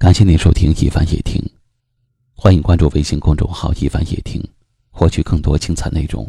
[0.00, 1.38] 感谢您收听一凡夜听，
[2.34, 4.42] 欢迎关注微信公众号一凡夜听，
[4.90, 6.26] 获取更多精彩内容。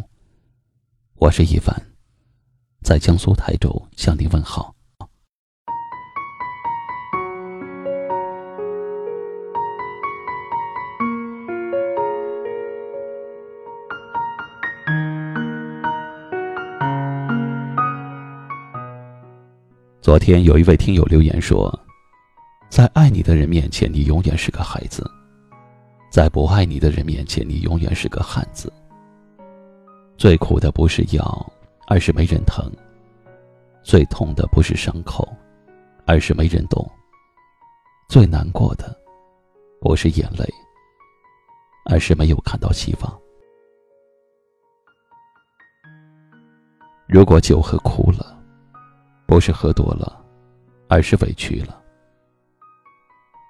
[1.15, 1.73] 我是一凡，
[2.83, 4.75] 在江苏台州向您问好。
[20.01, 21.79] 昨天有一位听友留言说。
[22.81, 25.03] 在爱你的人面前，你永远是个孩子；
[26.11, 28.73] 在不爱你的人面前，你永远是个汉子。
[30.17, 31.53] 最苦的不是药，
[31.85, 32.71] 而是没人疼；
[33.83, 35.31] 最痛的不是伤口，
[36.07, 36.83] 而是没人懂；
[38.09, 38.99] 最难过的
[39.79, 40.43] 不是眼泪，
[41.85, 43.21] 而是没有看到希望。
[47.07, 48.35] 如果酒喝哭了，
[49.27, 50.19] 不是喝多了，
[50.89, 51.79] 而是委屈了。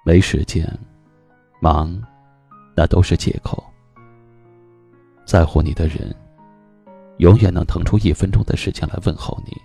[0.04, 0.66] 没时间，
[1.60, 1.96] 忙，
[2.74, 3.62] 那都是借口。
[5.24, 6.12] 在乎你的人，
[7.18, 9.56] 永远能腾出一分钟的时间来问候你。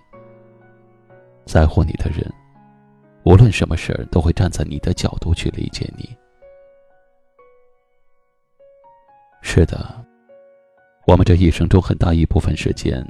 [1.44, 2.32] 在乎你的人，
[3.24, 6.16] 无论什么事儿都会站在你的角度去理解你。
[9.42, 10.04] 是的，
[11.06, 13.04] 我们这一生中很大一部分时间，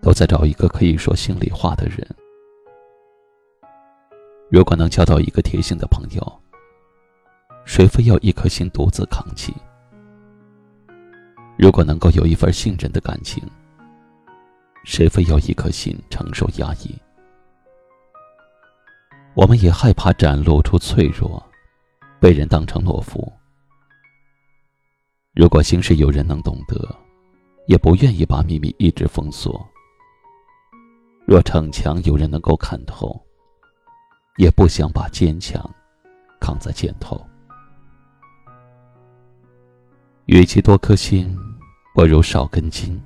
[0.00, 2.06] 都在找一个可以说心里话的人。
[4.48, 6.40] 如果能交到一个贴心的朋友，
[7.64, 9.52] 谁非要一颗心独自扛起？
[11.58, 13.42] 如果能够有一份信任的感情，
[14.84, 16.94] 谁非要一颗心承受压抑？
[19.34, 21.42] 我们也害怕展露出脆弱，
[22.20, 23.32] 被人当成懦夫。
[25.34, 26.96] 如果心事有人能懂得，
[27.66, 29.66] 也不愿意把秘密一直封锁。
[31.26, 33.25] 若逞强有人能够看透。
[34.36, 35.62] 也不想把坚强
[36.40, 37.20] 扛在肩头。
[40.26, 41.36] 与其多颗心，
[41.94, 42.98] 不如少根筋；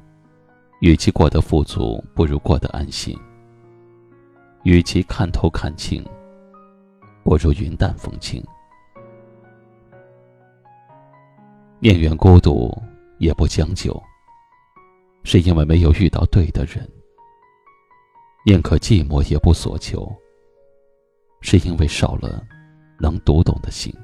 [0.81, 3.15] 与其过得富足，不如过得安心；
[4.65, 6.05] 与其看透看清，
[7.23, 8.43] 不如云淡风轻。
[11.79, 12.71] 宁愿孤独，
[13.19, 14.03] 也不将就，
[15.23, 16.85] 是因为没有遇到对的人；
[18.45, 20.11] 宁可寂寞，也不索求。
[21.41, 22.45] 是因为少了
[22.99, 23.95] 能读懂的心。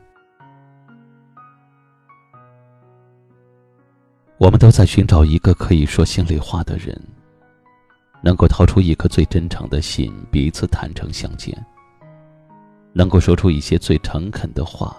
[4.38, 7.00] 我们都在寻找一个可以说心里话的人，
[8.22, 11.56] 能够掏出一颗最真诚的心，彼此坦诚相见，
[12.92, 14.96] 能够说出一些最诚恳的话，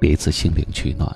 [0.00, 1.08] 彼此心灵取暖。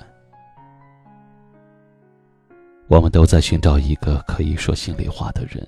[2.87, 5.67] 我们都在寻找一个可以说心里话的人。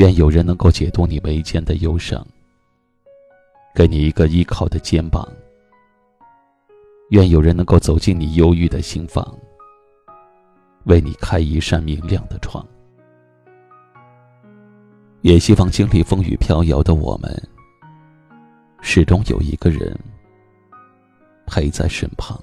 [0.00, 2.26] 愿有人能够解读你眉间的忧伤，
[3.74, 5.30] 给你一个依靠的肩膀。
[7.10, 9.38] 愿有人能够走进你忧郁的心房，
[10.84, 12.66] 为你开一扇明亮的窗。
[15.20, 17.30] 也希望经历风雨飘摇的我们，
[18.80, 19.94] 始终有一个人
[21.44, 22.42] 陪在身旁。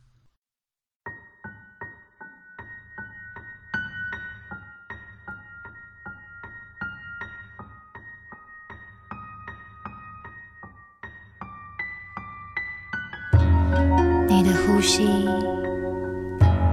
[14.43, 15.05] 你的呼吸，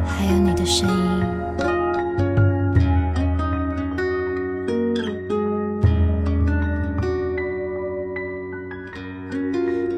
[0.07, 0.95] 还有你的声音。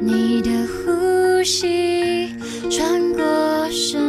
[0.00, 2.34] 你的呼吸
[2.68, 3.99] 穿过身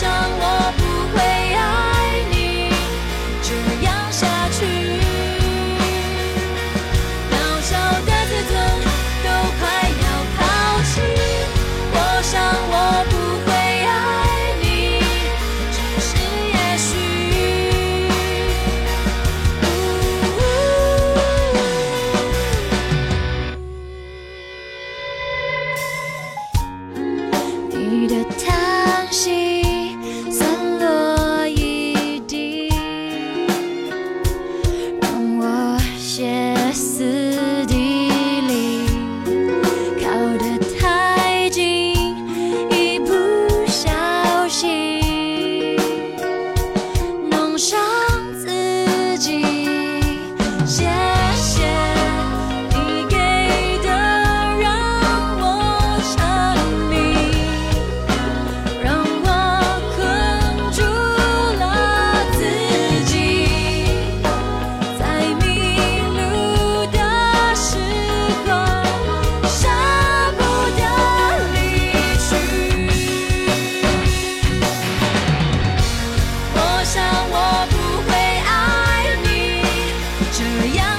[0.00, 0.39] 想
[80.32, 80.44] 这
[80.76, 80.89] 样。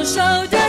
[0.00, 0.59] 多少？